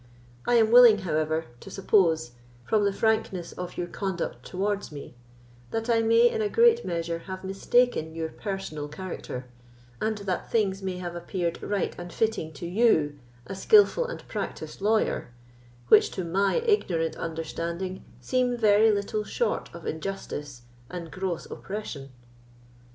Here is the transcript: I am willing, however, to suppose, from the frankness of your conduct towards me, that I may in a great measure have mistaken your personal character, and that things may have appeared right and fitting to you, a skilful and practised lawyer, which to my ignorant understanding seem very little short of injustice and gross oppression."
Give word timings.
I 0.47 0.55
am 0.55 0.71
willing, 0.71 0.97
however, 0.97 1.45
to 1.59 1.69
suppose, 1.69 2.31
from 2.65 2.85
the 2.85 2.91
frankness 2.91 3.51
of 3.51 3.77
your 3.77 3.85
conduct 3.85 4.43
towards 4.43 4.91
me, 4.91 5.13
that 5.69 5.91
I 5.91 6.01
may 6.01 6.27
in 6.27 6.41
a 6.41 6.49
great 6.49 6.83
measure 6.83 7.19
have 7.19 7.43
mistaken 7.43 8.15
your 8.15 8.29
personal 8.29 8.87
character, 8.87 9.45
and 10.01 10.17
that 10.17 10.49
things 10.51 10.81
may 10.81 10.97
have 10.97 11.15
appeared 11.15 11.61
right 11.61 11.93
and 11.99 12.11
fitting 12.11 12.51
to 12.53 12.65
you, 12.65 13.19
a 13.45 13.53
skilful 13.53 14.07
and 14.07 14.27
practised 14.27 14.81
lawyer, 14.81 15.35
which 15.89 16.09
to 16.13 16.23
my 16.23 16.55
ignorant 16.65 17.15
understanding 17.17 18.03
seem 18.19 18.57
very 18.57 18.89
little 18.91 19.23
short 19.23 19.69
of 19.71 19.85
injustice 19.85 20.63
and 20.89 21.11
gross 21.11 21.45
oppression." 21.45 22.09